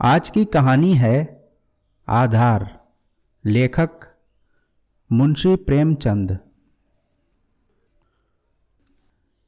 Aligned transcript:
आज 0.00 0.30
की 0.30 0.44
कहानी 0.44 0.94
है 0.94 1.48
आधार, 2.08 2.80
लेखक 3.46 3.90
मुंशी 5.12 5.56
प्रेमचंद। 5.56 6.38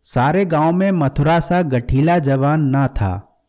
सारे 0.03 0.45
गाँव 0.45 0.73
में 0.73 0.91
मथुरा 0.91 1.41
सा 1.41 1.63
गठीला 1.63 2.19
जवान 2.19 2.61
ना 2.61 2.89
था। 2.89 3.43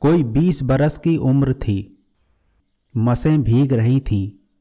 कोई 0.00 0.24
बीस 0.24 0.62
बरस 0.62 0.98
की 0.98 1.16
उम्र 1.16 1.54
थी। 1.54 2.04
मसें 2.96 3.42
भीग 3.42 3.72
रही 3.72 4.00
थीं। 4.00 4.52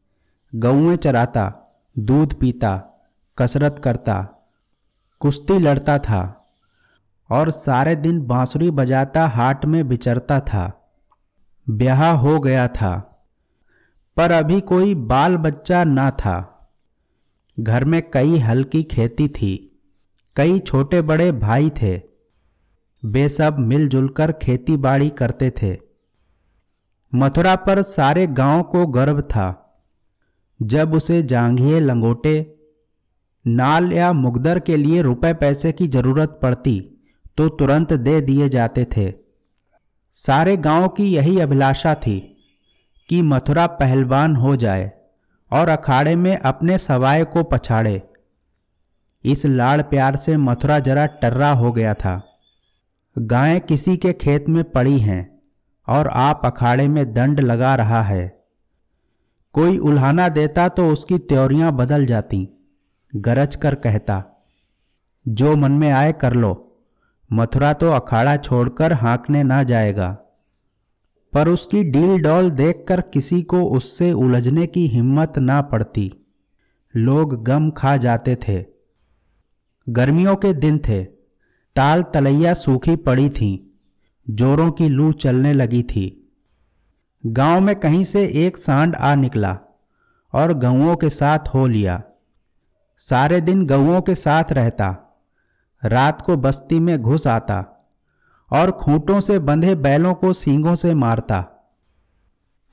गऊएँ 0.59 0.98
चराता, 0.98 1.75
दूध 2.00 2.39
पीता, 2.39 3.02
कसरत 3.38 3.82
करता, 3.84 4.48
कुश्ती 5.20 5.59
लड़ता 5.59 6.00
था 6.00 6.48
और 7.30 7.52
सारे 7.52 7.96
दिन 7.96 8.21
बांसुरी 8.21 8.71
बजाता, 8.71 9.27
हाट 9.27 9.66
में 9.66 9.84
विचरता 9.84 10.39
था। 10.39 10.79
ब्याह 11.69 12.11
हो 12.11 12.39
गया 12.39 12.68
था। 12.68 13.21
पर 14.18 14.32
अभी 14.32 14.61
कोई 14.61 14.96
बाल 14.96 15.37
बच्चा 15.37 15.83
ना 15.83 16.11
था। 16.11 16.69
घर 17.59 17.86
में 17.86 18.11
कई 18.11 18.37
हल्की 18.37 18.83
खेती 18.83 19.28
थी। 19.28 19.82
कई 20.36 20.59
छोटे 20.59 21.01
बड़े 21.01 21.32
भाई 21.32 21.69
थे। 21.69 22.01
वे 23.05 23.29
सब 23.29 23.59
मिलजुल 23.59 24.09
कर 24.09 24.32
खेती 24.32 24.78
बाड़ी 24.78 25.09
करते 25.09 25.51
थे। 25.51 25.78
मथुरा 27.15 27.55
पर 27.55 27.81
सारे 27.81 28.28
गाँव 28.28 28.64
को 28.64 28.87
गर्व 28.87 29.21
था। 29.21 29.78
जब 30.61 30.93
उसे 30.93 31.23
जांघिए 31.23 31.79
लंगोटे, 31.79 32.56
नाल 33.47 33.94
या 33.94 34.14
मुगदर 34.14 34.59
के 34.59 34.78
लिए 34.78 35.02
रुपए 35.02 35.33
पैसे 35.33 35.72
की 35.72 35.88
ज़रूरत 35.88 36.39
पड़ती 36.42 37.02
तो 37.38 37.50
तुरंत 37.50 37.94
दे 37.94 38.22
दिए 38.22 38.50
जाते 38.50 38.86
थे। 38.86 39.28
सारे 40.19 40.58
गाँव 40.58 40.88
की 40.88 41.03
यही 41.05 41.39
अभिलाषा 41.39 41.95
थी 41.95 42.19
कि 43.09 43.22
मथुरा 43.22 43.67
पहलवान 43.67 44.36
हो 44.36 44.56
जाए 44.56 44.92
और 45.52 45.70
अखाड़े 45.70 46.16
में 46.16 46.38
अपने 46.38 46.78
सवाए 46.78 47.23
को 47.23 47.44
पछाड़े। 47.44 48.02
इस 49.23 49.45
लाड़ 49.45 49.81
प्यार 49.81 50.16
से 50.16 50.38
मथुरा 50.38 50.80
जरा 50.80 51.06
टर्रा 51.06 51.52
हो 51.52 51.72
गया 51.72 51.94
था। 51.94 52.22
गायें 53.16 53.61
किसी 53.61 53.98
के 53.98 54.14
खेत 54.14 54.50
में 54.50 54.64
पड़ी 54.64 55.00
हैं 55.00 55.42
और 55.88 56.08
आप 56.08 56.42
अखाड़े 56.45 56.88
में 56.88 57.14
दंड 57.14 57.39
लगा 57.39 57.76
रहा 57.76 58.02
है। 58.02 58.28
कोई 59.54 59.78
उल्हाना 59.78 60.30
देता 60.30 60.70
तो 60.70 60.89
उसकी 60.89 61.17
त्योरियाँ 61.17 61.72
बदल 61.72 62.06
जाती, 62.06 62.48
गरज 63.16 63.56
कर 63.56 63.76
कहता, 63.76 64.23
जो 65.28 65.56
मन 65.56 65.72
में 65.72 65.92
आए 65.92 66.14
कर 66.14 66.33
लो। 66.33 66.66
मथुरा 67.34 67.74
तो 67.74 67.92
अखाड़ा 67.92 68.38
छोड़कर 68.38 68.94
हाँकने 68.94 69.44
ना 69.44 69.64
जाएगा। 69.64 70.18
पर 71.34 71.48
उसकी 71.48 71.84
डील 71.84 72.22
डॉल 72.22 72.52
देखकर 72.52 73.02
किसी 73.02 73.42
को 73.42 73.62
उससे 73.62 74.12
उलझने 74.12 74.68
की 74.68 74.88
हिम्मत 74.88 75.34
ना 75.38 75.62
पड़ती। 75.62 76.14
लोग 76.96 77.44
गम 77.44 77.72
खा 77.72 77.98
जाते 77.98 78.36
थे। 78.36 78.66
गर्मियों 79.90 80.36
के 80.36 80.54
दिन 80.54 80.78
थे। 80.78 81.04
ताल 81.76 82.04
तलैया 82.04 82.54
सूखी 82.54 82.96
पड़ी 82.96 83.30
थी। 83.30 83.82
जोरों 84.30 84.72
की 84.72 84.90
लू 84.90 85.12
चलने 85.12 85.54
लगी 85.54 85.84
थी। 85.84 86.32
गाँव 87.26 87.62
में 87.62 87.76
कहीं 87.76 88.04
से 88.04 88.28
एक 88.28 88.58
सांड 88.58 88.96
आ 88.96 89.16
निकला 89.16 89.60
और 90.34 90.54
गऊओं 90.54 90.96
के 90.96 91.10
साथ 91.10 91.40
हो 91.40 91.68
लिया। 91.68 92.04
सारे 92.98 93.42
दिन 93.42 93.66
गऊओं 93.66 94.02
के 94.02 94.16
साथ 94.16 94.44
रहता। 94.52 95.09
रात 95.84 96.22
को 96.22 96.38
बस्ती 96.38 96.80
में 96.80 97.02
घुस 97.02 97.28
आता 97.28 97.88
और 98.52 98.72
खूंटों 98.72 99.22
से 99.22 99.40
बंधे 99.40 99.76
बैलों 99.76 100.14
को 100.14 100.34
सींगों 100.34 100.76
से 100.76 100.94
मारता। 100.94 101.42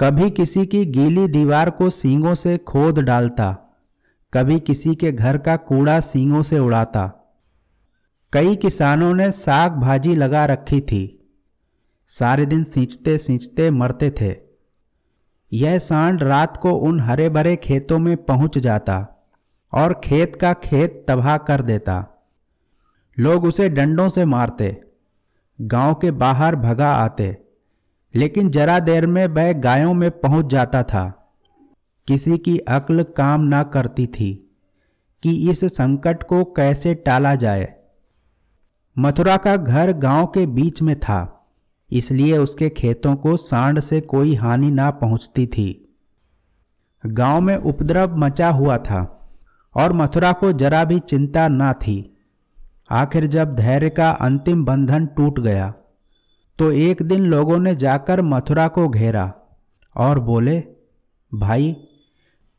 कभी 0.00 0.30
किसी 0.30 0.66
की 0.66 0.84
गीली 0.86 1.28
दीवार 1.28 1.70
को 1.70 1.90
सींगों 1.90 2.34
से 2.34 2.58
खोद 2.58 2.98
डालता, 2.98 3.52
कभी 4.32 4.60
किसी 4.60 4.94
के 4.94 5.12
घर 5.12 5.38
का 5.38 5.56
कूड़ा 5.56 6.00
सींगों 6.00 6.42
से 6.42 6.58
उड़ाता। 6.58 7.06
कई 8.32 8.56
किसानों 8.56 9.14
ने 9.14 9.30
साग 9.32 9.72
भाजी 9.72 10.14
लगा 10.14 10.46
रखी 10.46 10.80
थी। 10.80 11.28
सारे 12.06 12.46
दिन 12.46 12.64
सींचते 12.64 13.18
सींचते 13.18 13.70
मरते 13.70 14.10
थे। 14.10 14.34
यह 15.52 15.78
सांड 15.78 16.22
रात 16.22 16.56
को 16.56 16.72
उन 16.72 17.00
हरे 17.00 17.28
भरे 17.28 17.56
खेतों 17.56 17.98
में 17.98 18.16
पहुँच 18.16 18.58
जाता 18.58 19.26
और 19.72 20.00
खेत 20.04 20.36
का 20.36 20.52
खेत 20.52 21.04
तबाह 21.08 21.36
कर 21.38 21.62
देता। 21.62 22.15
लोग 23.18 23.44
उसे 23.44 23.68
डंडों 23.68 24.08
से 24.08 24.24
मारते, 24.24 24.80
गाँव 25.60 25.94
के 25.94 26.10
बाहर 26.10 26.56
भगा 26.56 26.92
आते, 26.92 27.36
लेकिन 28.14 28.50
जरा 28.50 28.78
देर 28.78 29.06
में 29.06 29.26
वह 29.26 29.52
गायों 29.52 29.94
में 29.94 30.10
पहुँच 30.10 30.46
जाता 30.46 30.82
था। 30.82 31.32
किसी 32.08 32.38
की 32.38 32.58
अक्ल 32.58 33.02
काम 33.02 33.40
ना 33.40 33.62
करती 33.62 34.06
थी 34.06 34.56
कि 35.22 35.50
इस 35.50 35.64
संकट 35.64 36.22
को 36.22 36.44
कैसे 36.44 36.94
टाला 36.94 37.34
जाए। 37.34 37.74
मथुरा 38.98 39.36
का 39.36 39.56
घर 39.56 39.92
गाँव 39.92 40.26
के 40.26 40.46
बीच 40.46 40.82
में 40.82 41.00
था, 41.00 41.48
इसलिए 41.90 42.38
उसके 42.38 42.68
खेतों 42.70 43.16
को 43.16 43.36
सांड 43.36 43.80
से 43.80 44.00
कोई 44.00 44.34
हानि 44.34 44.70
ना 44.70 44.90
पहुँचती 44.90 45.46
थी। 45.46 45.96
गाँव 47.06 47.40
में 47.40 47.56
उपद्रव 47.56 48.16
मचा 48.16 48.48
हुआ 48.48 48.78
था 48.78 49.30
और 49.74 49.92
मथुरा 49.92 50.32
को 50.32 50.52
जरा 50.52 50.84
भी 50.84 50.98
चिंता 50.98 51.48
ना 51.48 51.72
थी। 51.72 52.15
आखिर 52.90 53.26
जब 53.26 53.54
धैर्य 53.56 53.90
का 53.90 54.10
अंतिम 54.10 54.64
बंधन 54.64 55.06
टूट 55.06 55.40
गया 55.40 55.74
तो 56.58 56.70
एक 56.72 57.02
दिन 57.02 57.24
लोगों 57.24 57.58
ने 57.58 57.74
जाकर 57.74 58.22
मथुरा 58.22 58.68
को 58.68 58.88
घेरा 58.88 59.32
और 59.96 60.18
बोले, 60.20 60.58
भाई, 61.32 61.72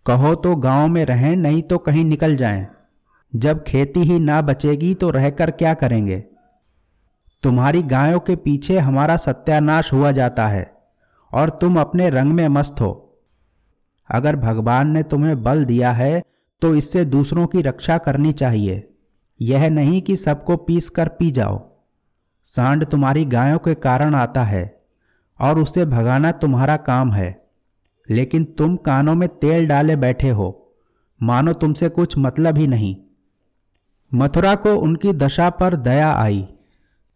कहो 0.05 0.33
तो 0.35 0.55
गाँव 0.55 0.87
में 0.87 1.05
रहें, 1.05 1.35
नहीं 1.35 1.61
तो 1.61 1.77
कहीं 1.77 2.03
निकल 2.05 2.35
जाएँ। 2.35 2.67
जब 3.33 3.63
खेती 3.63 3.99
ही 3.99 4.19
ना 4.19 4.41
बचेगी 4.41 4.93
तो 4.93 5.09
रहकर 5.09 5.51
क्या 5.51 5.73
करेंगे? 5.73 6.19
तुम्हारी 7.43 7.83
गायों 7.83 8.19
के 8.19 8.35
पीछे 8.35 8.77
हमारा 8.79 9.17
सत्यानाश 9.17 9.91
हुआ 9.93 10.11
जाता 10.11 10.47
है 10.47 10.71
और 11.31 11.49
तुम 11.49 11.79
अपने 11.79 12.09
रंग 12.09 12.33
में 12.33 12.47
मस्त 12.47 12.81
हो। 12.81 13.19
अगर 14.09 14.35
भगवान 14.35 14.91
ने 14.91 15.03
तुम्हें 15.03 15.43
बल 15.43 15.65
दिया 15.65 15.91
है 15.91 16.21
तो 16.61 16.75
इससे 16.75 17.05
दूसरों 17.05 17.47
की 17.47 17.61
रक्षा 17.61 17.97
करनी 17.97 18.31
चाहिए। 18.33 18.96
यह 19.41 19.69
नहीं 19.69 20.01
कि 20.01 20.17
सबको 20.17 20.57
पीस 20.57 20.89
कर 20.89 21.07
पी 21.07 21.31
जाओ। 21.31 21.69
सांड 22.43 22.85
तुम्हारी 22.85 23.25
गायों 23.25 23.59
के 23.59 23.75
कारण 23.75 24.15
आता 24.15 24.43
है, 24.43 24.81
और 25.39 25.59
उसे 25.59 25.85
भगाना 25.85 26.31
तुम्हारा 26.31 26.77
काम 26.77 27.11
है। 27.11 27.47
लेकिन 28.09 28.43
तुम 28.43 28.75
कानों 28.75 29.15
में 29.15 29.29
तेल 29.29 29.67
डाले 29.67 29.95
बैठे 29.95 30.29
हो, 30.29 30.73
मानो 31.23 31.53
तुमसे 31.53 31.89
कुछ 31.89 32.17
मतलब 32.17 32.57
ही 32.57 32.67
नहीं। 32.67 32.95
मथुरा 34.13 34.55
को 34.55 34.75
उनकी 34.75 35.13
दशा 35.13 35.49
पर 35.49 35.75
दया 35.75 36.11
आई। 36.13 36.47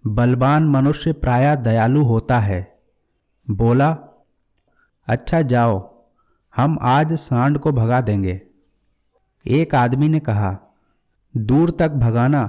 बलवान 0.08 0.64
मनुष्य 0.64 1.14
प्राय 1.14 1.56
दयालु 1.58 2.04
होता 2.04 2.40
है। 2.40 2.80
बोला 3.50 3.98
अच्छा 5.08 5.42
जाओ, 5.42 6.04
हम 6.56 6.78
आज 6.82 7.14
सांड 7.14 7.58
को 7.58 7.72
भगा 7.72 8.02
देंगे। 8.02 8.42
एक 9.48 9.76
आदमी 9.76 10.10
ने 10.10 10.20
कहा 10.20 10.71
दूर 11.36 11.72
तक 11.80 11.92
भगाना, 11.92 12.42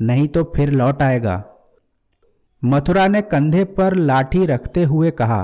नहीं 0.00 0.28
तो 0.28 0.42
फिर 0.56 0.70
लौट 0.70 1.02
आएगा। 1.02 1.44
मथुरा 2.62 3.06
ने 3.08 3.22
कंधे 3.22 3.64
पर 3.64 3.94
लाठी 3.94 4.46
रखते 4.46 4.82
हुए 4.82 5.10
कहा, 5.10 5.42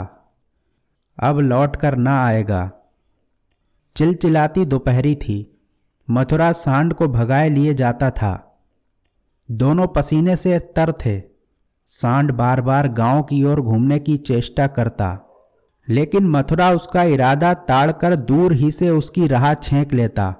अब 1.18 1.38
लौट 1.38 1.76
कर 1.76 1.96
ना 1.96 2.26
आएगा। 2.26 2.70
चिलचिलाती 3.96 4.64
दोपहरी 4.64 5.14
थी। 5.14 5.38
मथुरा 6.08 6.52
सांड 6.52 6.92
को 6.94 7.08
भगाए 7.08 7.48
लिए 7.50 7.74
जाता 7.74 8.10
था। 8.10 8.32
दोनों 9.50 9.86
पसीने 9.86 10.36
से 10.36 10.58
तर 10.58 10.92
थे। 10.92 11.20
सांड 11.88 12.32
बार 12.32 12.60
बार 12.60 12.88
गाँव 12.88 13.22
की 13.22 13.42
ओर 13.44 13.60
घूमने 13.60 13.98
की 13.98 14.16
चेष्टा 14.16 14.66
करता, 14.66 15.18
लेकिन 15.88 16.28
मथुरा 16.28 16.70
उसका 16.70 17.02
इरादा 17.02 17.52
ताड़कर 17.54 18.16
दूर 18.16 18.52
ही 18.52 18.70
से 18.70 18.90
उसकी 18.90 19.26
राह 19.26 19.52
छेंक 19.54 19.92
लेता। 19.92 20.34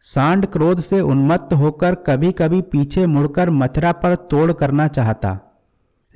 सांड 0.00 0.46
क्रोध 0.46 0.80
से 0.80 1.00
उन्मत्त 1.00 1.52
होकर 1.52 1.94
कभी 1.94 2.32
कभी 2.32 2.62
पीछे 2.62 3.06
मुड़कर 3.06 3.50
मथुरा 3.50 3.92
पर 3.92 4.14
तोड़ 4.14 4.52
करना 4.52 4.88
चाहता। 4.88 5.38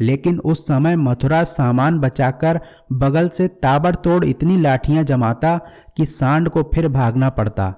लेकिन 0.01 0.39
उस 0.39 0.67
समय 0.67 0.97
मथुरा 0.97 1.45
सामान 1.45 1.99
बचाकर 1.99 2.61
बगल 2.93 3.29
से 3.29 3.49
ताबड़तोड़ 3.49 4.25
इतनी 4.25 4.61
लाठियाँ 4.61 5.05
जमाता 5.05 5.61
कि 5.97 6.07
सांड 6.07 6.49
को 6.49 6.63
फिर 6.63 6.89
भागना 6.89 7.31
पड़ता। 7.31 7.75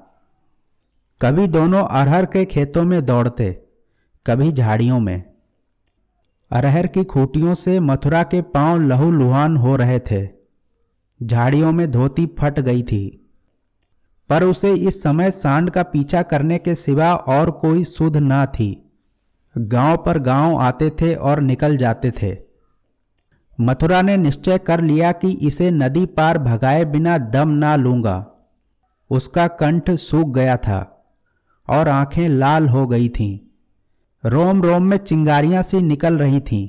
कभी 1.23 1.49
दोनों 1.49 1.85
अरहर 1.85 2.27
के 2.27 2.45
खेतों 2.45 2.83
में 2.83 3.05
दौड़ते, 3.05 3.63
कभी 4.27 4.53
झाड़ियों 4.53 5.01
में। 5.01 5.23
अरहर 6.51 6.87
की 6.87 7.05
खूटियों 7.05 7.55
से 7.55 7.81
मथुरा 7.81 8.23
के 8.23 8.43
पाँव 8.43 8.81
लहू 8.81 9.11
लुहान 9.11 9.57
हो 9.57 9.77
रहे 9.77 10.01
थे। 10.01 10.29
झाड़ियों 11.23 11.73
में 11.73 11.91
धोती 11.91 12.27
फट 12.39 12.61
गई 12.61 12.83
थी। 12.83 13.26
पर 14.31 14.45
उसे 14.45 14.73
इस 14.75 15.03
समय 15.03 15.31
सांड 15.31 15.71
का 15.71 15.83
पीछा 15.83 16.23
करने 16.23 16.59
के 16.59 16.75
सिवा 16.75 17.15
और 17.15 17.51
कोई 17.51 17.85
सुध 17.85 18.17
ना 18.17 18.45
थी। 18.47 18.93
गाँव 19.55 19.97
पर 19.97 20.19
गाँव 20.19 20.57
आते 20.57 20.91
थे 20.91 21.15
और 21.15 21.41
निकल 21.41 21.77
जाते 21.77 22.11
थे। 22.11 22.37
मथुरा 23.61 24.03
ने 24.03 24.17
निश्चय 24.17 24.59
कर 24.59 24.81
लिया 24.81 25.13
कि 25.13 25.31
इसे 25.31 25.71
नदी 25.71 26.07
पार 26.07 26.39
भगाए 26.39 26.85
बिना 26.85 27.19
दम 27.19 27.49
ना 27.49 27.77
लूँगा। 27.77 28.27
उसका 29.11 29.47
कंठ 29.49 29.91
सूख 29.91 30.29
गया 30.29 30.57
था 30.57 30.81
और 31.69 31.89
आँखें 31.89 32.29
लाल 32.29 32.69
हो 32.69 32.87
गई 32.87 33.09
थीं। 33.09 33.39
रोम 34.31 34.63
रोम 34.63 34.83
में 34.83 34.97
चिंगारियाँ 34.97 35.63
सी 35.63 35.83
निकल 35.83 36.19
रही 36.19 36.41
थीं। 36.41 36.69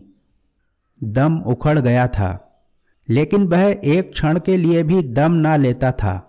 दम 1.02 1.38
उखड़ 1.38 1.80
गया 1.80 2.08
था, 2.08 2.30
लेकिन 3.10 3.48
वह 3.48 3.66
एक 3.86 4.12
क्षण 4.12 4.40
के 4.40 4.58
लिए 4.58 4.84
भी 4.84 5.02
दम 5.04 5.32
ना 5.32 5.56
लेता 5.56 5.92
था। 5.92 6.27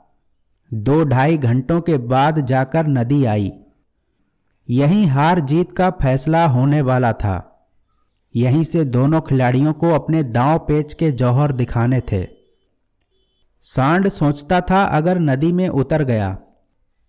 दो 0.71 1.03
ढाई 1.05 1.39
घंटों 1.39 1.81
के 1.81 1.97
बाद 1.99 2.41
जाकर 2.41 2.87
नदी 2.87 3.25
आई। 3.25 3.51
यही 4.69 5.05
हार 5.07 5.41
जीत 5.41 5.73
का 5.73 5.91
फैसला 5.91 6.45
होने 6.47 6.81
वाला 6.83 7.13
था। 7.13 7.37
यहीं 8.35 8.65
से 8.65 8.85
दोनों 8.85 9.21
खिलाड़ियों 9.21 9.73
को 9.73 9.91
अपने 9.91 10.23
दांव 10.23 10.59
पेच 10.59 10.93
के 10.95 11.11
जौहर 11.13 11.53
दिखाने 11.53 12.01
थे। 12.13 12.27
सांड 13.63 14.09
सोचता 14.09 14.61
था 14.61 14.83
अगर 14.85 15.19
नदी 15.19 15.53
में 15.53 15.69
उतर 15.69 16.03
गया 16.05 16.33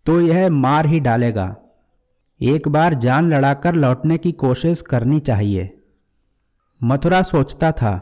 तो 0.05 0.19
यह 0.21 0.49
मार 0.49 0.85
ही 0.85 0.99
डालेगा। 0.99 1.55
एक 2.41 2.67
बार 2.67 2.93
जान 2.93 3.29
लड़ाकर 3.33 3.75
लौटने 3.75 4.17
की 4.17 4.31
कोशिश 4.31 4.81
करनी 4.81 5.19
चाहिए। 5.19 5.69
मथुरा 6.81 7.21
सोचता 7.21 7.71
था, 7.71 7.93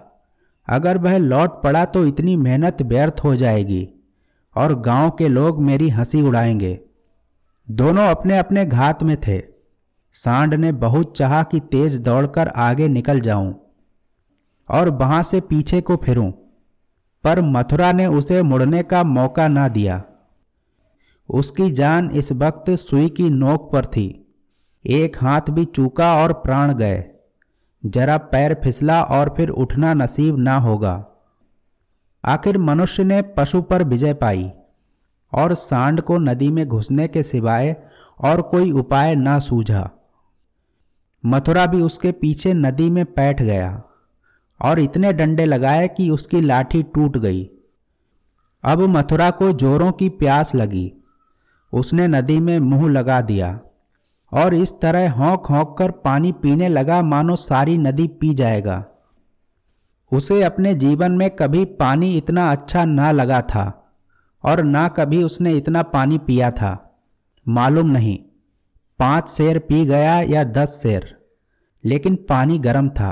अगर 0.68 0.98
वह 0.98 1.18
लौट 1.18 1.62
पड़ा 1.64 1.86
तो 1.86 2.06
इतनी 2.06 2.36
मेहनत 2.36 2.82
व्यर्थ 2.82 3.22
हो 3.24 3.36
जाएगी। 3.36 3.88
और 4.58 4.80
गाँव 4.82 5.10
के 5.10 5.28
लोग 5.28 5.62
मेरी 5.62 5.90
हँसी 5.90 6.22
उड़ाएँगे। 6.22 6.80
दोनों 7.68 8.04
अपने 8.04 8.38
अपने 8.38 8.66
घात 8.66 9.04
में 9.04 9.16
थे। 9.22 9.42
सांड 10.14 10.54
ने 10.54 10.72
बहुत 10.72 11.18
चाहा 11.18 11.44
कि 11.44 11.60
तेज 11.60 12.00
दौड़कर 12.02 12.48
आगे 12.48 12.88
निकल 12.88 13.20
जाऊँ 13.20 13.54
और 14.70 14.90
वहाँ 14.90 15.24
से 15.24 15.42
पीछे 15.42 15.82
को 15.82 15.96
फिरूं, 15.96 16.32
पर 17.24 17.42
मथुरा 17.42 17.92
ने 17.92 18.06
उसे 18.06 18.42
मुड़ने 18.42 18.84
का 18.84 19.04
मौका 19.04 19.48
ना 19.48 19.68
दिया। 19.68 20.04
उसकी 21.30 21.72
जान 21.72 22.10
इस 22.12 22.32
वक्त 22.32 22.70
सुई 22.70 23.10
की 23.10 23.30
नोक 23.30 23.72
पर 23.72 23.86
थी। 23.86 24.08
एक 24.86 25.18
हाथ 25.24 25.50
भी 25.50 25.66
चूका 25.66 26.14
और 26.16 26.34
प्राण 26.34 26.74
गए। 26.74 27.04
जरा 27.86 28.18
पैर 28.18 28.54
फिसला 28.64 29.02
और 29.04 29.34
फिर 29.38 29.50
उठना 29.50 29.94
नसीब 29.94 30.38
ना 30.38 30.58
होगा। 30.58 31.06
आखिर 32.26 32.58
मनुष्य 32.58 33.04
ने 33.04 33.22
पशु 33.22 33.62
पर 33.62 33.84
विजय 33.84 34.14
पाई 34.14 34.52
और 35.34 35.54
सांड 35.54 36.02
को 36.02 36.18
नदी 36.18 36.50
में 36.50 36.68
घुसने 36.68 37.08
के 37.08 37.24
सिवाय 37.24 37.76
और 38.20 38.42
कोई 38.42 38.72
उपाय 38.72 39.16
ना 39.16 39.40
सूझा। 39.40 39.90
मथुरा 41.26 41.66
भी 41.66 41.82
उसके 41.82 42.12
पीछे 42.12 42.54
नदी 42.54 42.90
में 42.90 43.06
बैठ 43.06 43.42
गया 43.42 43.84
और 44.62 44.80
इतने 44.80 45.14
डंडे 45.14 45.46
लगाए 45.46 45.88
कि 45.88 46.10
उसकी 46.10 46.42
लाठी 46.42 46.84
टूट 46.84 47.18
गई। 47.18 47.50
अब 48.64 48.82
मथुरा 48.82 49.30
को 49.32 49.52
जोरों 49.52 49.92
की 49.92 50.10
प्यास 50.10 50.56
लगी। 50.56 50.94
उसने 51.74 52.08
नदी 52.08 52.40
में 52.40 52.60
मुँह 52.60 52.92
लगा 52.92 53.22
दिया 53.22 53.60
और 54.34 54.54
इस 54.54 54.82
तरह 54.82 55.12
हौंक 55.12 55.46
हौंक 55.46 55.76
कर 55.78 55.92
पानी 55.92 56.32
पीने 56.32 56.68
लगा, 56.68 57.02
मानो 57.02 57.36
सारी 57.36 57.78
नदी 57.78 58.08
पी 58.08 58.34
जाएगा। 58.34 58.86
उसे 60.12 60.42
अपने 60.44 60.74
जीवन 60.76 61.12
में 61.12 61.30
कभी 61.30 61.64
पानी 61.80 62.16
इतना 62.18 62.52
अच्छा 62.52 62.86
ना 62.86 63.12
लगा 63.12 63.42
था 63.42 63.66
और 64.44 64.64
ना 64.64 64.88
कभी 64.88 65.22
उसने 65.24 65.54
इतना 65.54 65.82
पानी 65.84 66.18
पिया 66.18 66.52
था। 66.52 66.72
मालूम 67.46 67.90
नहीं, 67.90 68.18
पाँच 69.00 69.30
शेर 69.30 69.60
पी 69.60 69.86
गया 69.86 70.20
या 70.22 70.44
दस 70.44 70.80
शेर, 70.84 71.16
लेकिन 71.84 72.16
पानी 72.30 72.58
गर्म 72.60 72.90
था, 72.90 73.12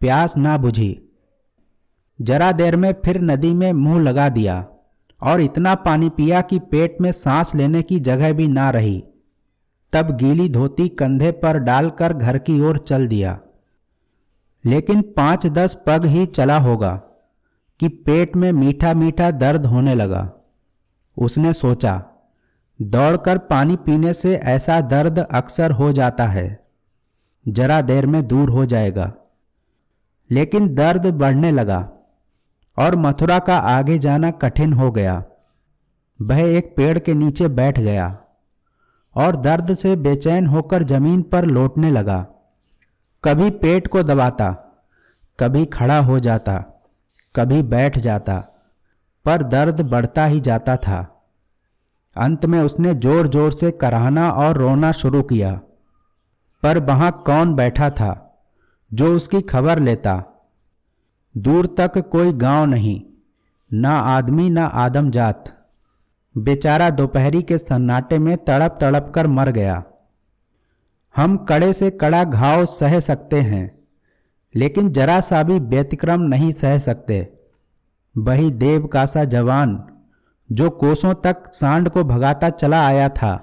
प्यास 0.00 0.36
ना 0.36 0.56
बुझी। 0.58 1.02
जरा 2.18 2.52
देर 2.52 2.76
में 2.76 2.92
फिर 3.04 3.20
नदी 3.20 3.52
में 3.54 3.72
मुँह 3.72 4.00
लगा 4.02 4.28
दिया 4.28 4.66
और 5.22 5.40
इतना 5.40 5.74
पानी 5.74 6.08
पिया 6.08 6.40
कि 6.40 6.58
पेट 6.58 7.00
में 7.00 7.10
सांस 7.12 7.54
लेने 7.54 7.82
की 7.82 8.00
जगह 8.00 8.32
भी 8.32 8.48
ना 8.48 8.70
रही। 8.70 9.02
तब 9.92 10.16
गीली 10.16 10.48
धोती 10.48 10.88
कंधे 10.88 11.30
पर 11.32 11.58
डालकर 11.58 12.12
घर 12.12 12.38
की 12.38 12.60
ओर 12.60 12.78
चल 12.78 13.06
दिया। 13.06 13.38
लेकिन 14.66 15.02
पाँच 15.02 15.46
दस 15.46 15.82
पग 15.86 16.06
ही 16.06 16.26
चला 16.26 16.58
होगा 16.58 16.96
कि 17.80 17.88
पेट 17.88 18.36
में 18.36 18.52
मीठा 18.52 18.94
मीठा 18.94 19.30
दर्द 19.30 19.66
होने 19.66 19.94
लगा। 19.94 20.32
उसने 21.18 21.52
सोचा, 21.52 22.04
दौड़कर 22.82 23.38
पानी 23.38 23.76
पीने 23.76 24.14
से 24.14 24.36
ऐसा 24.36 24.80
दर्द 24.80 25.18
अक्सर 25.18 25.70
हो 25.70 25.92
जाता 25.92 26.26
है। 26.26 26.66
जरा 27.48 27.82
देर 27.82 28.06
में 28.06 28.26
दूर 28.26 28.50
हो 28.50 28.66
जाएगा। 28.66 29.14
लेकिन 30.30 30.74
दर्द 30.74 31.06
बढ़ने 31.06 31.50
लगा 31.50 31.90
और 32.78 32.96
मथुरा 32.96 33.38
का 33.38 33.58
आगे 33.58 33.98
जाना 33.98 34.30
कठिन 34.30 34.72
हो 34.72 34.90
गया। 34.90 35.24
वह 36.22 36.40
एक 36.40 36.74
पेड़ 36.76 36.98
के 36.98 37.14
नीचे 37.14 37.48
बैठ 37.48 37.78
गया 37.78 38.18
और 39.14 39.36
दर्द 39.36 39.72
से 39.72 39.96
बेचैन 39.96 40.46
होकर 40.46 40.82
ज़मीन 40.82 41.22
पर 41.22 41.44
लौटने 41.44 41.90
लगा। 41.90 42.26
कभी 43.26 43.50
पेट 43.52 43.86
को 43.86 44.02
दबाता, 44.02 44.50
कभी 45.38 45.64
खड़ा 45.66 45.98
हो 45.98 46.18
जाता, 46.20 46.54
कभी 47.34 47.62
बैठ 47.62 47.98
जाता, 47.98 48.36
पर 49.24 49.42
दर्द 49.42 49.80
बढ़ता 49.80 50.24
ही 50.24 50.40
जाता 50.40 50.76
था। 50.76 50.98
अंत 52.16 52.46
में 52.46 52.58
उसने 52.60 52.94
ज़ोर 52.94 53.26
ज़ोर 53.26 53.52
से 53.52 53.70
कराहना 53.70 54.28
और 54.32 54.56
रोना 54.56 54.92
शुरू 54.92 55.22
किया। 55.22 55.50
पर 56.62 56.78
वहाँ 56.78 57.10
कौन 57.26 57.54
बैठा 57.54 57.90
था 57.90 58.12
जो 58.90 59.14
उसकी 59.16 59.40
खबर 59.44 59.78
लेता? 59.78 60.14
दूर 61.34 61.66
तक 61.78 61.98
कोई 62.12 62.32
गाँव 62.34 62.64
नहीं, 62.66 63.00
ना 63.70 63.98
आदमी, 63.98 64.48
ना 64.50 64.66
आदम 64.66 65.10
जात 65.10 65.52
बेचारा 66.34 66.88
दोपहरी 66.90 67.42
के 67.42 67.58
सन्नाटे 67.58 68.18
में 68.18 68.36
तड़प 68.44 68.78
तड़प 68.80 69.12
कर 69.14 69.26
मर 69.26 69.50
गया। 69.50 69.82
हम 71.16 71.36
कड़े 71.36 71.72
से 71.72 71.90
कड़ा 71.90 72.24
घाव 72.24 72.66
सह 72.66 73.00
सकते 73.00 73.40
हैं, 73.40 73.78
लेकिन 74.54 74.90
जरा 74.90 75.20
सा 75.20 75.42
भी 75.42 75.58
व्यतिक्रम 75.58 76.20
नहीं 76.20 76.52
सह 76.52 76.78
सकते। 76.78 77.32
वही 78.18 78.50
देव 78.50 78.86
का 78.86 79.06
सा 79.06 79.24
जवान, 79.24 79.84
जो 80.52 80.70
कोसों 80.70 81.14
तक 81.14 81.42
सांड 81.52 81.88
को 81.88 82.04
भगाता 82.04 82.50
चला 82.50 82.86
आया 82.86 83.08
था, 83.08 83.34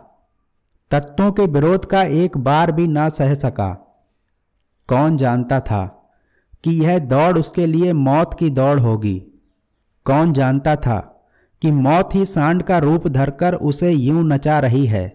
तत्वों 0.91 1.31
के 1.31 1.45
विरोध 1.45 1.85
का 1.85 2.03
एक 2.03 2.37
बार 2.37 2.71
भी 2.71 2.87
ना 2.87 3.09
सह 3.09 3.33
सका। 3.33 3.73
कौन 4.89 5.17
जानता 5.17 5.59
था 5.59 5.85
कि 6.63 6.71
यह 6.71 6.99
दौड़ 6.99 7.37
उसके 7.37 7.65
लिए 7.65 7.93
मौत 7.93 8.33
की 8.39 8.49
दौड़ 8.49 8.79
होगी? 8.79 9.17
कौन 10.05 10.33
जानता 10.33 10.75
था 10.75 10.99
कि 11.61 11.71
मौत 11.71 12.15
ही 12.15 12.25
सांड 12.25 12.63
का 12.63 12.77
रूप 12.77 13.07
धरकर 13.07 13.53
उसे 13.53 13.91
यूँ 13.91 14.23
नचा 14.23 14.59
रही 14.59 14.85
है? 14.85 15.07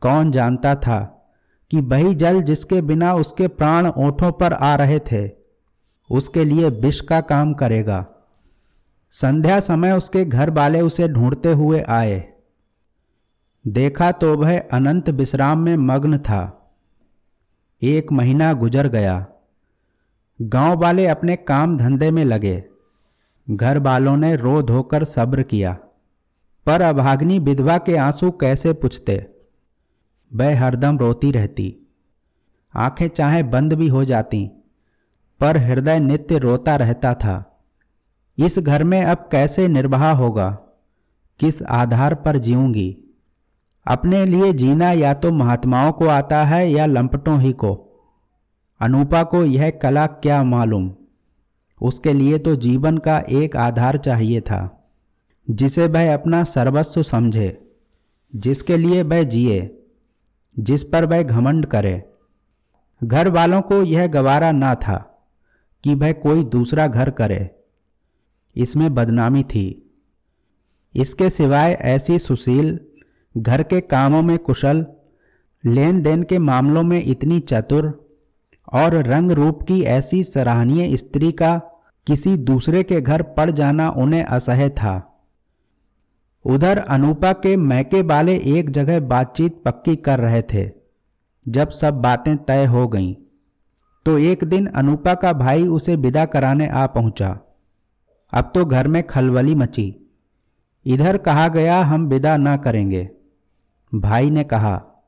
कौन 0.00 0.30
जानता 0.30 0.74
था 0.74 1.17
कि 1.70 1.80
वही 1.80 2.14
जल 2.14 2.42
जिसके 2.42 2.80
बिना 2.80 3.14
उसके 3.14 3.48
प्राण 3.48 3.86
ओठों 3.86 4.32
पर 4.32 4.52
आ 4.52 4.76
रहे 4.76 4.98
थे, 4.98 5.30
उसके 6.10 6.44
लिए 6.44 6.70
विष 6.70 7.00
का 7.00 7.20
काम 7.20 7.54
करेगा। 7.54 8.06
संध्या 9.10 9.60
समय 9.60 9.92
उसके 9.92 10.24
घर 10.24 10.50
वाले 10.50 10.80
उसे 10.80 11.08
ढूंढते 11.08 11.52
हुए 11.52 11.80
आए। 11.80 12.32
देखा 13.66 14.12
तो 14.12 14.36
वह 14.36 14.58
अनंत 14.58 15.10
विश्राम 15.10 15.58
में 15.58 15.76
मग्न 15.76 16.18
था। 16.18 16.70
एक 17.82 18.12
महीना 18.12 18.52
गुजर 18.52 18.88
गया। 18.88 19.26
गाँव 20.42 20.78
वाले 20.80 21.06
अपने 21.06 21.36
काम 21.36 21.76
धंधे 21.76 22.10
में 22.10 22.24
लगे। 22.24 22.64
घर 23.50 23.78
वालों 23.78 24.16
ने 24.16 24.36
रो 24.36 24.62
धोकर 24.62 25.04
सब्र 25.04 25.42
किया। 25.42 25.72
पर 26.66 26.82
अभाग्नि 26.82 27.38
विधवा 27.38 27.78
के 27.78 27.96
आँसू 27.96 28.30
कैसे 28.30 28.72
पुछते? 28.72 29.37
वह 30.34 30.60
हरदम 30.60 30.98
रोती 30.98 31.30
रहती। 31.30 31.76
आँखें 32.74 33.08
चाहे 33.08 33.42
बंद 33.42 33.72
भी 33.72 33.88
हो 33.88 34.04
जाती, 34.04 34.50
पर 35.40 35.56
हृदय 35.56 36.00
नित्य 36.00 36.38
रोता 36.38 36.76
रहता 36.76 37.14
था। 37.14 37.60
इस 38.38 38.58
घर 38.58 38.84
में 38.84 39.02
अब 39.02 39.28
कैसे 39.32 39.68
निर्वाह 39.68 40.12
होगा? 40.12 40.58
किस 41.38 41.62
आधार 41.62 42.14
पर 42.14 42.38
जीऊँगी? 42.38 42.96
अपने 43.86 44.26
लिए 44.26 44.52
जीना 44.52 44.92
या 44.92 45.14
तो 45.14 45.32
महात्माओं 45.32 45.92
को 45.92 46.06
आता 46.06 46.44
है 46.44 46.70
या 46.70 46.86
लंपटों 46.86 47.40
ही 47.40 47.52
को। 47.52 47.84
अनूपा 48.80 49.22
को 49.22 49.44
यह 49.44 49.70
कला 49.70 50.06
क्या 50.06 50.42
मालूम? 50.44 50.94
उसके 51.82 52.12
लिए 52.12 52.38
तो 52.38 52.56
जीवन 52.56 52.98
का 52.98 53.18
एक 53.18 53.56
आधार 53.56 53.96
चाहिए 53.96 54.40
था, 54.40 54.88
जिसे 55.50 55.86
वह 55.86 56.14
अपना 56.14 56.44
सर्वस्व 56.44 57.02
समझे, 57.02 57.76
जिसके 58.36 58.76
लिए 58.76 59.02
वह 59.02 59.22
जिए। 59.22 59.77
जिस 60.58 60.84
पर 60.84 61.04
वह 61.04 61.22
घमंड 61.22 61.66
करे। 61.66 62.10
घर 63.04 63.28
वालों 63.28 63.62
को 63.62 63.82
यह 63.82 64.06
गवारा 64.06 64.52
ना 64.52 64.74
था 64.74 65.28
कि 65.84 65.94
वह 65.94 66.12
कोई 66.12 66.44
दूसरा 66.44 66.86
घर 66.86 67.10
करे। 67.10 67.54
इसमें 68.56 68.94
बदनामी 68.94 69.42
थी। 69.42 69.90
इसके 70.94 71.30
सिवाय 71.30 71.72
ऐसी 71.72 72.18
सुशील, 72.18 72.80
घर 73.36 73.62
के 73.62 73.80
कामों 73.80 74.22
में 74.22 74.38
कुशल 74.38 74.86
लेन 75.66 76.02
देन 76.02 76.22
के 76.22 76.38
मामलों 76.38 76.82
में 76.82 77.02
इतनी 77.04 77.40
चतुर 77.40 78.08
और 78.72 78.94
रंग 78.94 79.30
रूप 79.30 79.62
की 79.62 79.82
ऐसी 79.82 80.22
सराहनीय 80.22 80.96
स्त्री 80.96 81.32
का 81.32 81.58
किसी 82.06 82.36
दूसरे 82.36 82.82
के 82.82 83.00
घर 83.00 83.22
पड़ 83.22 83.50
जाना 83.50 83.90
उन्हें 83.90 84.24
असह्य 84.24 84.68
था। 84.68 85.07
उधर 86.48 86.78
अनुपा 86.78 87.32
के 87.32 87.56
मैके 87.56 88.02
वाले 88.02 88.36
एक 88.36 88.70
जगह 88.70 89.00
बातचीत 89.00 89.62
पक्की 89.64 89.96
कर 89.96 90.18
रहे 90.18 90.42
थे, 90.42 90.70
जब 91.48 91.68
सब 91.68 91.94
बातें 91.94 92.36
तय 92.36 92.64
हो 92.64 92.88
गईं। 92.88 93.14
तो 94.06 94.18
एक 94.18 94.44
दिन 94.44 94.66
अनुपा 94.66 95.14
का 95.14 95.32
भाई 95.32 95.66
उसे 95.66 95.96
विदा 95.96 96.24
कराने 96.24 96.68
आ 96.68 96.86
पहुँचा। 96.86 97.40
अब 98.32 98.52
तो 98.54 98.64
घर 98.64 98.88
में 98.88 99.06
खलबली 99.06 99.54
मची। 99.54 99.94
इधर 100.86 101.16
कहा 101.16 101.48
गया, 101.48 101.80
हम 101.80 102.06
विदा 102.06 102.36
ना 102.36 102.56
करेंगे। 102.56 103.10
भाई 103.94 104.30
ने 104.30 104.44
कहा, 104.44 105.04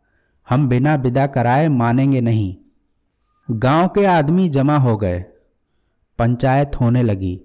हम 0.49 0.69
बिना 0.69 0.95
विदा 0.95 1.27
कराए 1.27 1.69
मानेंगे 1.69 2.21
नहीं। 2.21 2.57
गाँव 3.51 3.89
के 3.89 4.05
आदमी 4.05 4.49
जमा 4.49 4.77
हो 4.77 4.97
गए। 4.97 5.21
पंचायत 6.19 6.81
होने 6.81 7.03
लगी। 7.03 7.41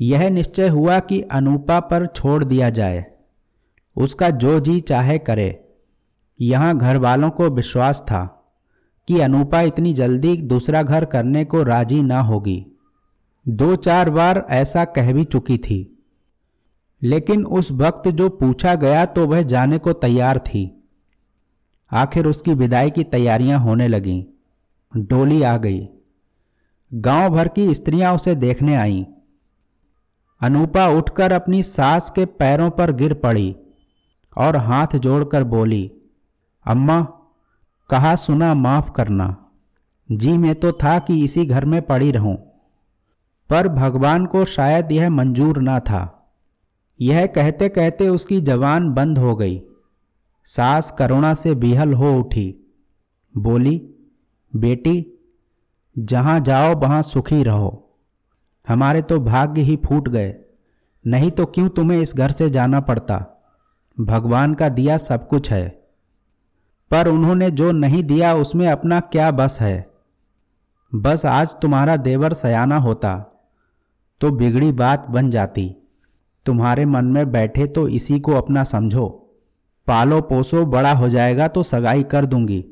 यह 0.00 0.30
निश्चय 0.30 0.68
हुआ 0.68 1.00
कि 1.00 1.20
अनुपा 1.20 1.80
पर 1.80 2.06
छोड़ 2.06 2.44
दिया 2.44 2.70
जाए। 2.70 3.06
उसका 3.96 4.30
जो 4.30 4.60
जी 4.60 4.80
चाहे 4.80 5.18
करे। 5.18 5.68
यहाँ 6.40 6.78
घर 6.78 6.96
वालों 6.96 7.30
को 7.30 7.48
विश्वास 7.48 8.00
था 8.02 8.50
कि 9.08 9.20
अनुपा 9.20 9.60
इतनी 9.60 9.92
जल्दी 9.92 10.36
दूसरा 10.36 10.82
घर 10.82 11.04
करने 11.04 11.44
को 11.44 11.62
राज़ी 11.62 12.02
ना 12.02 12.20
होगी। 12.20 12.66
दो 13.48 13.76
चार 13.76 14.10
बार 14.10 14.46
ऐसा 14.50 14.84
कह 14.84 15.12
भी 15.12 15.24
चुकी 15.24 15.58
थी। 15.58 16.04
लेकिन 17.02 17.44
उस 17.44 17.72
वक्त 17.72 18.08
जो 18.08 18.28
पूछा 18.28 18.74
गया 18.74 19.06
तो 19.06 19.26
वह 19.26 19.42
जाने 19.42 19.78
को 19.78 19.92
तैयार 19.92 20.38
थी। 20.38 20.88
आखिर 21.92 22.26
उसकी 22.26 22.54
विदाई 22.54 22.90
की 22.90 23.04
तैयारियाँ 23.04 23.60
होने 23.60 23.88
लगीं। 23.88 24.24
डोली 24.96 25.42
आ 25.42 25.56
गई। 25.56 25.88
गाँव 26.94 27.30
भर 27.30 27.48
की 27.48 27.74
स्त्रियाँ 27.74 28.14
उसे 28.14 28.34
देखने 28.34 28.74
आईं। 28.74 29.04
अनुपा 30.40 30.86
उठकर 30.88 31.32
अपनी 31.32 31.62
सास 31.62 32.10
के 32.10 32.24
पैरों 32.24 32.70
पर 32.70 32.92
गिर 32.92 33.14
पड़ी 33.14 33.56
और 34.36 34.56
हाथ 34.56 34.96
जोड़कर 34.96 35.44
बोली, 35.44 35.90
अम्मा, 36.66 37.00
कहा 37.90 38.14
सुना 38.16 38.54
माफ़ 38.54 38.90
करना। 38.90 39.36
जी, 40.12 40.38
मैं 40.38 40.54
तो 40.54 40.72
था 40.72 40.98
कि 40.98 41.24
इसी 41.24 41.46
घर 41.46 41.64
में 41.64 41.82
पड़ी 41.82 42.10
रहूँ, 42.10 42.36
पर 43.50 43.68
भगवान 43.68 44.26
को 44.26 44.44
शायद 44.44 44.92
यह 44.92 45.10
मंजूर 45.10 45.58
ना 45.58 45.80
था। 45.80 46.30
यह 47.00 47.26
कहते 47.26 47.68
कहते 47.68 48.08
उसकी 48.08 48.40
जवान 48.40 48.90
बंद 48.90 49.18
हो 49.18 49.36
गई। 49.36 49.60
सास 50.44 50.90
करुणा 50.90 51.34
से 51.34 51.54
बिहल 51.54 51.92
हो 51.92 52.18
उठी। 52.20 52.78
बोली, 53.34 53.76
बेटी, 54.56 55.06
जहाँ 55.96 56.40
जाओ 56.40 56.74
वहाँ 56.74 57.02
सुखी 57.02 57.42
रहो। 57.42 57.87
हमारे 58.68 59.02
तो 59.02 59.20
भाग्य 59.20 59.62
ही 59.62 59.76
फूट 59.76 60.08
गए। 60.08 60.34
नहीं 61.06 61.30
तो 61.30 61.44
क्यों 61.44 61.68
तुम्हें 61.68 62.00
इस 62.00 62.16
घर 62.16 62.30
से 62.30 62.50
जाना 62.50 62.80
पड़ता? 62.80 63.24
भगवान 64.00 64.54
का 64.54 64.68
दिया 64.68 64.96
सब 64.98 65.28
कुछ 65.28 65.50
है। 65.50 65.68
पर 66.90 67.08
उन्होंने 67.08 67.50
जो 67.50 67.72
नहीं 67.72 68.02
दिया 68.02 68.34
उसमें 68.34 68.68
अपना 68.68 69.00
क्या 69.00 69.30
बस 69.30 69.58
है? 69.60 69.90
बस 70.94 71.26
आज 71.26 71.54
तुम्हारा 71.54 71.96
देवर 71.96 72.32
सयाना 72.32 72.76
होता 72.76 73.34
तो 74.20 74.30
बिगड़ी 74.30 74.72
बात 74.72 75.06
बन 75.10 75.30
जाती। 75.30 75.76
तुम्हारे 76.46 76.84
मन 76.84 77.04
में 77.04 77.32
बैठे 77.32 77.66
तो 77.66 77.88
इसी 77.88 78.20
को 78.20 78.32
अपना 78.32 78.64
समझो। 78.64 79.08
पालो 79.86 80.20
पोसो 80.20 80.66
बड़ा 80.66 80.92
हो 80.92 81.08
जाएगा 81.08 81.48
तो 81.48 81.62
सगाई 81.62 82.02
कर 82.02 82.26
दूँगी। 82.26 82.64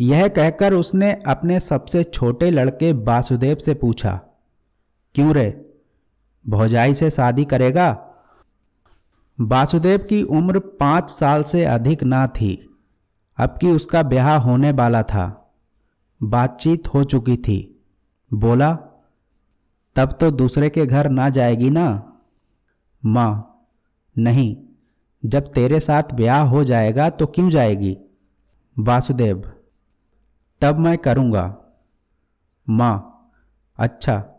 यह 0.00 0.28
कहकर 0.28 0.72
उसने 0.72 1.12
अपने 1.26 1.60
सबसे 1.60 2.04
छोटे 2.04 2.50
लड़के 2.50 2.92
वासुदेव 2.92 3.56
से 3.56 3.74
पूछा 3.74 4.20
क्यों 5.14 5.34
रे? 5.34 5.74
भौजाई 6.48 6.94
से 6.94 7.10
शादी 7.10 7.44
करेगा? 7.44 8.04
वासुदेव 9.40 9.98
की 9.98 10.22
उम्र 10.22 10.58
पाँच 10.58 11.10
साल 11.10 11.42
से 11.42 11.64
अधिक 11.64 12.02
ना 12.02 12.26
थी। 12.26 12.76
अब 13.38 13.58
कि 13.60 13.70
उसका 13.70 14.02
ब्याह 14.02 14.36
होने 14.36 14.72
वाला 14.72 15.02
था। 15.02 15.54
बातचीत 16.22 16.88
हो 16.94 17.04
चुकी 17.04 17.36
थी। 17.36 17.84
बोला, 18.34 18.72
तब 19.96 20.18
तो 20.20 20.30
दूसरे 20.30 20.70
के 20.70 20.86
घर 20.86 21.08
ना 21.08 21.28
जाएगी 21.28 21.70
ना? 21.70 22.12
माँ, 23.04 23.64
नहीं। 24.18 24.56
जब 25.24 25.48
तेरे 25.48 25.80
साथ 25.80 26.02
ब्याह 26.14 26.42
हो 26.42 26.64
जाएगा 26.64 27.10
तो 27.10 27.26
क्यों 27.26 27.50
जाएगी? 27.50 27.98
वासुदेव, 28.78 29.52
तब 30.60 30.78
मैं 30.78 30.98
करूँगा। 30.98 31.56
माँ 32.68 33.30
अच्छा। 33.78 34.37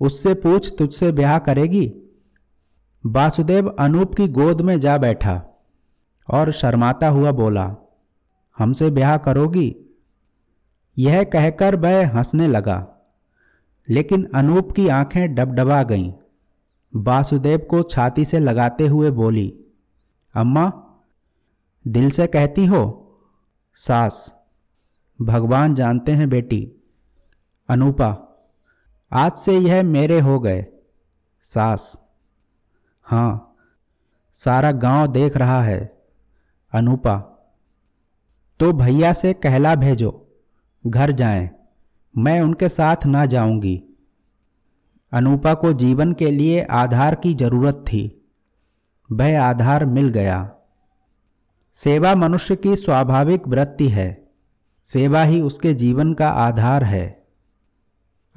उससे 0.00 0.34
पूछ, 0.34 0.74
तुझसे 0.78 1.12
ब्याह 1.12 1.38
करेगी? 1.38 1.92
वासुदेव 3.06 3.68
अनूप 3.68 4.14
की 4.14 4.28
गोद 4.28 4.60
में 4.60 4.80
जा 4.80 4.98
बैठा 4.98 5.42
और 6.28 6.52
शर्माता 6.52 7.08
हुआ 7.08 7.32
बोला, 7.32 7.76
हमसे 8.58 8.90
ब्याह 8.90 9.16
करोगी? 9.16 9.76
यह 10.98 11.24
कहकर 11.24 11.76
वह 11.76 12.08
हंसने 12.08 12.46
लगा, 12.46 12.86
लेकिन 13.88 14.30
अनूप 14.34 14.72
की 14.72 14.88
आँखें 14.88 15.34
डबडबा 15.34 15.82
गईं। 15.82 16.12
वासुदेव 16.96 17.58
को 17.58 17.82
छाती 17.82 18.24
से 18.24 18.38
लगाते 18.38 18.86
हुए 18.86 19.10
बोली, 19.10 19.48
अम्मा, 20.34 20.72
दिल 21.86 22.10
से 22.10 22.26
कहती 22.26 22.66
हो? 22.66 22.82
सास, 23.74 24.38
भगवान 25.20 25.74
जानते 25.74 26.12
हैं 26.12 26.28
बेटी। 26.28 26.72
अनूपा 27.68 28.24
आज 29.12 29.32
से 29.32 29.58
यह 29.58 29.82
मेरे 29.82 30.20
हो 30.20 30.40
गए। 30.40 30.66
सास। 31.40 32.08
हाँ 33.02 33.56
सारा 34.32 34.72
गाँव 34.72 35.06
देख 35.06 35.36
रहा 35.36 35.62
है। 35.62 36.02
अनूपा। 36.74 37.16
तो 38.60 38.72
भैया 38.72 39.12
से 39.12 39.32
कहला 39.32 39.74
भेजो। 39.74 40.28
घर 40.86 41.12
जाएँ। 41.12 41.50
मैं 42.18 42.40
उनके 42.40 42.68
साथ 42.68 43.06
ना 43.06 43.26
जाऊँगी। 43.26 43.82
अनूपा 45.12 45.54
को 45.54 45.72
जीवन 45.72 46.12
के 46.12 46.30
लिए 46.30 46.62
आधार 46.62 47.14
की 47.14 47.34
ज़रूरत 47.34 47.74
थी। 47.74 48.28
वह 49.12 49.42
आधार 49.42 49.86
मिल 49.86 50.08
गया। 50.08 50.54
सेवा 51.74 52.14
मनुष्य 52.14 52.56
की 52.56 52.76
स्वाभाविक 52.76 53.48
वृत्ति 53.48 53.88
है। 53.88 54.28
सेवा 54.84 55.22
ही 55.22 55.40
उसके 55.40 55.74
जीवन 55.74 56.14
का 56.14 56.28
आधार 56.28 56.84
है। 56.84 57.17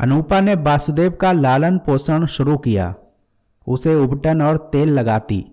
अनूपा 0.01 0.39
ने 0.41 0.53
वासुदेव 0.55 1.11
का 1.11 1.31
लालन 1.31 1.77
पोषण 1.77 2.25
शुरू 2.25 2.57
किया। 2.57 2.93
उसे 3.67 3.93
उबटन 3.95 4.41
और 4.41 4.57
तेल 4.73 4.89
लगाती, 4.89 5.45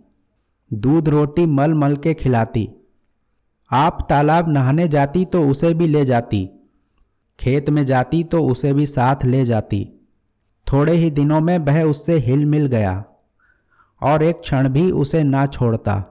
दूध 0.71 1.09
रोटी 1.09 1.47
मल 1.47 1.75
मल 1.75 1.97
के 1.97 2.14
खिलाती। 2.14 2.69
आप 3.71 4.07
तालाब 4.11 4.49
नहाने 4.49 4.88
जाती 4.88 5.25
तो 5.25 5.43
उसे 5.49 5.75
भी 5.75 5.87
ले 5.87 6.05
जाती, 6.05 6.45
खेत 7.38 7.71
में 7.71 7.85
जाती 7.85 8.23
तो 8.25 8.43
उसे 8.47 8.73
भी 8.73 8.87
साथ 8.87 9.25
ले 9.25 9.45
जाती। 9.45 9.85
थोड़े 10.67 10.93
ही 10.93 11.11
दिनों 11.11 11.40
में 11.40 11.59
वह 11.59 11.83
उससे 11.83 12.19
हिल 12.19 12.47
मिल 12.47 12.67
गया, 12.67 13.05
और 14.02 14.23
एक 14.23 14.40
क्षण 14.40 14.69
भी 14.69 14.90
उसे 14.90 15.23
ना 15.25 15.47
छोड़ता। 15.47 16.02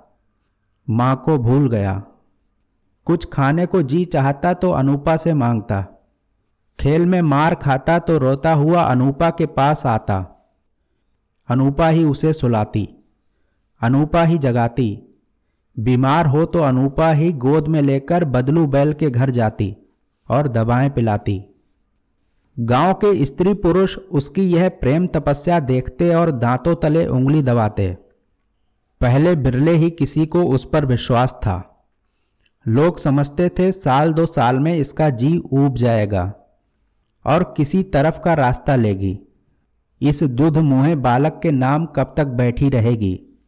माँ 0.90 1.22
को 1.26 1.38
भूल 1.38 1.70
गया। 1.70 2.02
कुछ 3.08 3.26
खाने 3.26 3.66
को 3.66 3.82
जी 3.82 4.06
चाहता 4.06 4.54
तो 4.54 4.72
अनुपा 4.72 5.18
से 5.18 5.34
माँगता। 5.34 5.86
खेल 6.80 7.06
में 7.06 7.22
मार 7.22 7.56
खाता 7.56 7.98
तो 8.00 8.18
रोता 8.18 8.52
हुआ 8.54 8.82
अनूपा 8.82 9.30
के 9.30 9.46
पास 9.46 9.86
आता। 9.86 10.18
अनूपा 11.50 11.88
ही 11.88 12.04
उसे 12.04 12.34
सुलाती, 12.34 12.88
अनूपा 13.82 14.24
ही 14.24 14.38
जगाती। 14.38 14.90
बीमार 15.78 16.26
हो 16.26 16.46
तो 16.46 16.60
अनूपा 16.60 17.12
ही 17.12 17.32
गोद 17.34 17.68
में 17.68 17.82
लेकर 17.82 18.26
बदलू 18.26 18.66
बैल 18.68 18.94
के 18.94 19.10
घर 19.10 19.30
जाती 19.30 19.76
और 20.30 20.48
दवाएँ 20.48 20.90
पिलाती। 20.90 21.44
गाँव 22.58 22.94
के 22.94 23.26
स्त्री 23.26 23.54
पुरुष 23.54 23.98
उसकी 23.98 24.44
यह 24.44 24.70
प्रेम 24.70 25.08
तपस्या 25.08 25.60
देखते 25.60 26.14
और 26.16 26.32
दांतों 26.32 26.76
तले 26.76 27.06
उंगली 27.08 27.42
दबाते। 27.42 27.94
पहले 29.02 29.36
बिरले 29.36 29.72
ही 29.72 29.90
किसी 29.90 30.26
को 30.26 30.44
उस 30.46 30.66
पर 30.66 30.86
विश्वास 30.86 31.34
था। 31.34 31.86
लोग 32.66 33.00
समझते 33.00 33.50
थे 33.50 33.72
साल 33.72 34.14
दो 34.14 34.26
साल 34.26 34.60
में 34.60 34.76
इसका 34.76 35.10
जी 35.10 35.38
ऊब 35.54 35.76
जाएगा। 35.76 36.34
और 37.28 37.54
किसी 37.58 37.84
तरफ़ 37.84 38.20
का 38.20 38.34
रास्ता 38.34 38.76
लेगी। 38.76 39.20
इस 40.02 40.24
दुध 40.24 40.58
मुहे 40.58 40.96
बालक 40.96 41.40
के 41.44 41.52
नाम 41.52 41.86
कब 41.86 42.14
तक 42.18 42.28
बैठी 42.28 42.70
रहेगी? 42.70 43.40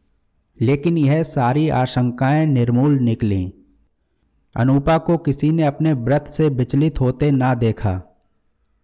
लेकिन 0.60 0.98
यह 0.98 1.22
सारी 1.22 1.68
आशंकाएँ 1.68 2.46
निर्मूल 2.46 2.92
निकली। 2.92 3.54
अनुपा 4.56 4.98
को 4.98 5.16
किसी 5.16 5.50
ने 5.50 5.62
अपने 5.62 5.92
व्रत 5.92 6.24
से 6.28 6.48
विचलित 6.48 7.00
होते 7.00 7.30
ना 7.30 7.54
देखा। 7.54 8.02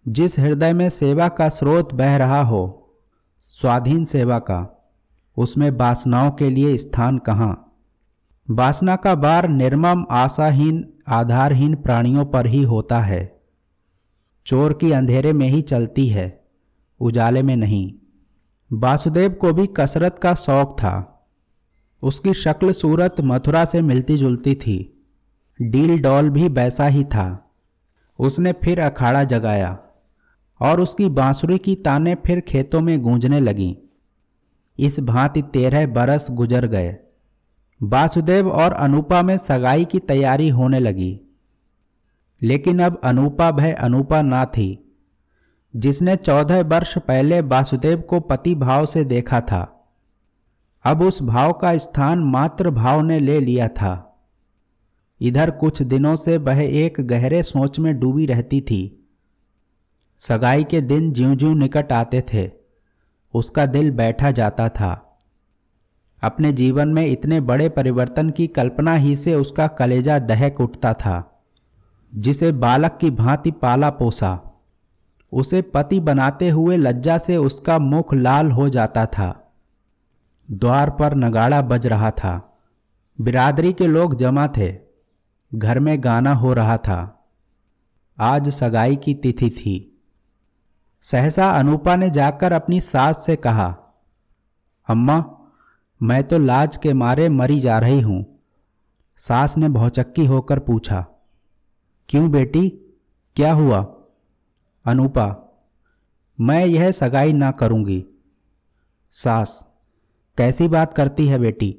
जिस 0.08 0.38
हृदय 0.38 0.72
में 0.72 0.90
सेवा 0.90 1.28
का 1.28 1.48
स्रोत 1.48 1.94
बह 1.94 2.16
रहा 2.16 2.42
हो, 2.42 2.94
स्वाधीन 3.42 4.04
सेवा 4.04 4.38
का, 4.38 4.88
उसमें 5.36 5.70
वासनाओं 5.70 6.30
के 6.30 6.50
लिए 6.50 6.76
स्थान 6.76 7.18
कहाँ? 7.18 7.76
वासना 8.50 8.96
का 8.96 9.14
बार 9.14 9.48
निर्मम, 9.48 10.04
आशाहीन, 10.10 10.92
आधारहीन 11.08 11.74
प्राणियों 11.74 12.24
पर 12.24 12.46
ही 12.46 12.62
होता 12.62 13.00
है। 13.00 13.35
चोर 14.46 14.72
की 14.72 14.92
अंधेरे 14.92 15.32
में 15.32 15.48
ही 15.48 15.62
चलती 15.62 16.08
है, 16.08 16.44
उजाले 17.00 17.42
में 17.42 17.56
नहीं। 17.56 17.94
वासुदेव 18.72 19.30
को 19.30 19.52
भी 19.52 19.66
कसरत 19.66 20.18
का 20.18 20.34
शौक 20.34 20.76
था। 20.78 21.26
उसकी 22.02 22.34
शक्ल 22.34 22.72
सूरत 22.72 23.14
मथुरा 23.20 23.64
से 23.64 23.80
मिलती 23.80 24.16
जुलती 24.16 24.54
थी। 24.54 25.06
डील 25.62 25.98
डॉल 25.98 26.30
भी 26.30 26.48
वैसा 26.48 26.86
ही 26.86 27.04
था। 27.04 27.50
उसने 28.18 28.52
फिर 28.52 28.80
अखाड़ा 28.80 29.24
जगाया 29.24 29.78
और 30.60 30.80
उसकी 30.80 31.08
बांसुरी 31.08 31.58
की 31.58 31.74
ताने 31.74 32.14
फिर 32.14 32.40
खेतों 32.40 32.80
में 32.80 33.02
गूंजने 33.02 33.40
लगीं। 33.40 33.74
इस 34.78 35.00
भांति 35.00 35.42
तेरह 35.42 35.86
बरस 35.86 36.26
गुजर 36.30 36.66
गए। 36.66 36.96
वासुदेव 37.82 38.50
और 38.50 38.72
अनुपा 38.72 39.22
में 39.22 39.38
सगाई 39.38 39.84
की 39.84 39.98
तैयारी 39.98 40.48
होने 40.48 40.78
लगी। 40.78 41.20
लेकिन 42.42 42.82
अब 42.82 43.00
अनुपा 43.04 43.50
भय 43.50 43.72
अनुपा 43.72 44.22
ना 44.22 44.44
थी। 44.44 44.98
जिसने 45.76 46.16
चौदह 46.16 46.62
वर्ष 46.62 46.98
पहले 46.98 47.40
वासुदेव 47.40 48.00
को 48.00 48.20
पति 48.20 48.54
भाव 48.54 48.86
से 48.86 49.04
देखा 49.04 49.40
था, 49.40 49.88
अब 50.84 51.02
उस 51.02 51.22
भाव 51.22 51.52
का 51.52 51.76
स्थान 51.76 52.18
मात्र 52.18 52.70
भाव 52.70 53.02
ने 53.02 53.20
ले 53.20 53.40
लिया 53.40 53.68
था। 53.68 54.02
इधर 55.20 55.50
कुछ 55.50 55.82
दिनों 55.82 56.16
से 56.16 56.36
वह 56.36 56.60
एक 56.60 57.00
गहरे 57.00 57.42
सोच 57.42 57.78
में 57.78 58.00
डूबी 58.00 58.26
रहती 58.26 58.60
थी। 58.60 59.08
सगाई 60.16 60.64
के 60.64 60.80
दिन 60.80 61.12
ज्यो 61.12 61.34
ज्यो 61.34 61.54
निकट 61.54 61.92
आते 61.92 62.24
थे, 62.34 62.50
उसका 63.34 63.66
दिल 63.66 63.90
बैठा 63.90 64.30
जाता 64.30 64.68
था। 64.68 65.18
अपने 66.22 66.52
जीवन 66.52 66.88
में 66.88 67.06
इतने 67.06 67.40
बड़े 67.40 67.68
परिवर्तन 67.68 68.30
की 68.30 68.46
कल्पना 68.46 68.94
ही 68.94 69.16
से 69.16 69.34
उसका 69.34 69.66
कलेजा 69.66 70.18
दहक 70.18 70.60
उठता 70.60 70.92
था। 70.92 71.35
जिसे 72.18 72.52
बालक 72.52 72.98
की 73.00 73.10
भांति 73.10 73.50
पाला 73.50 73.90
पोसा। 73.90 74.40
उसे 75.32 75.62
पति 75.62 76.00
बनाते 76.00 76.48
हुए 76.48 76.76
लज्जा 76.76 77.18
से 77.18 77.36
उसका 77.36 77.78
मुख 77.78 78.14
लाल 78.14 78.50
हो 78.50 78.68
जाता 78.68 79.06
था। 79.06 79.52
द्वार 80.50 80.90
पर 80.90 81.14
नगाड़ा 81.14 81.62
बज 81.62 81.86
रहा 81.86 82.10
था। 82.10 82.58
बिरादरी 83.20 83.72
के 83.72 83.86
लोग 83.86 84.14
जमा 84.14 84.46
थे। 84.46 84.78
घर 85.54 85.80
में 85.80 86.04
गाना 86.04 86.32
हो 86.32 86.52
रहा 86.52 86.76
था। 86.76 87.28
आज 88.20 88.48
सगाई 88.48 88.96
की 88.96 89.14
तिथि 89.14 89.50
थी। 89.50 90.02
सहसा 91.02 91.50
अनुपा 91.50 91.96
ने 91.96 92.10
जाकर 92.10 92.52
अपनी 92.52 92.80
सास 92.80 93.26
से 93.26 93.36
कहा, 93.36 93.76
अम्मा, 94.88 95.24
मैं 96.02 96.24
तो 96.24 96.38
लाज 96.38 96.76
के 96.76 96.92
मारे 96.92 97.28
मरी 97.28 97.60
जा 97.60 97.78
रही 97.78 98.00
हूँ। 98.00 98.40
सास 99.16 99.58
ने 99.58 99.68
भौचक्की 99.68 100.26
होकर 100.26 100.58
पूछा 100.58 101.06
क्यों 102.08 102.30
बेटी? 102.30 102.68
क्या 103.36 103.52
हुआ? 103.52 103.96
अनुपा, 104.84 105.58
मैं 106.40 106.66
यह 106.66 106.92
सगाई 106.92 107.32
ना 107.32 107.50
करूँगी। 107.50 108.04
सास, 109.10 109.66
कैसी 110.38 110.68
बात 110.68 110.94
करती 110.94 111.26
है 111.26 111.38
बेटी? 111.38 111.78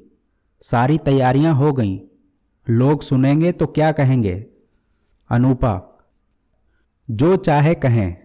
सारी 0.60 0.98
तैयारियाँ 0.98 1.54
हो 1.54 1.72
गईं। 1.72 1.98
लोग 2.70 3.02
सुनेंगे 3.02 3.52
तो 3.52 3.66
क्या 3.66 3.92
कहेंगे? 3.92 4.46
अनुपा, 5.30 5.98
जो 7.10 7.36
चाहे 7.36 7.74
कहें। 7.74 8.16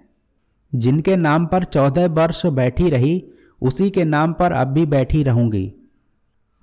जिनके 0.75 1.15
नाम 1.15 1.45
पर 1.45 1.63
चौदह 1.63 2.07
वर्ष 2.07 2.45
बैठी 2.45 2.89
रही, 2.89 3.27
उसी 3.61 3.89
के 3.89 4.05
नाम 4.05 4.33
पर 4.33 4.51
अब 4.51 4.67
भी 4.67 4.85
बैठी 4.85 5.23
रहूँगी। 5.23 5.73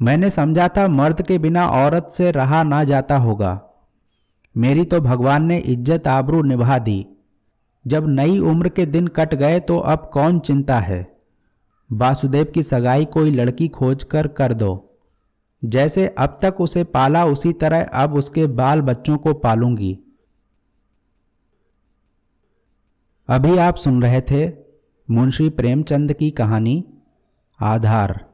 मैंने 0.03 0.31
समझा 0.31 0.69
था 0.69 0.89
मर्द 0.89 1.23
के 1.23 1.39
बिना 1.39 1.67
औरत 1.67 2.09
से 2.11 2.31
रहा 2.31 2.63
ना 2.63 2.85
जाता 2.85 3.17
होगा। 3.17 3.67
मेरी 4.57 4.85
तो 4.85 5.01
भगवान 5.01 5.45
ने 5.45 5.59
इज़्ज़त 5.59 6.07
आबरू 6.09 6.43
निभा 6.43 6.79
दी। 6.79 7.07
जब 7.85 8.07
नई 8.09 8.39
उम्र 8.39 8.69
के 8.69 8.87
दिन 8.87 9.07
कट 9.07 9.35
गए 9.35 9.61
तो 9.61 9.79
अब 9.79 10.11
कौन 10.15 10.39
चिंता 10.39 10.79
है? 10.79 11.07
वासुदेव 11.91 12.45
की 12.45 12.63
सगाई 12.63 13.05
कोई 13.05 13.31
लड़की 13.31 13.69
खोज 13.69 14.03
कर 14.05 14.29
कर 14.29 14.53
दो। 14.55 14.73
जैसे 15.63 16.07
अब 16.09 16.39
तक 16.43 16.61
उसे 16.61 16.85
पाला, 16.85 17.25
उसी 17.25 17.53
तरह 17.53 17.83
अब 17.95 18.15
उसके 18.15 18.47
बाल 18.47 18.81
बच्चों 18.81 19.17
को 19.19 19.35
पालूँगी। 19.35 19.99
अभी 23.29 23.57
आप 23.59 23.77
सुन 23.77 24.03
रहे 24.03 24.21
थे 24.21 24.47
मुंशी 25.09 25.49
प्रेमचंद 25.51 26.13
की 26.13 26.31
कहानी, 26.31 26.85
आधार। 27.61 28.30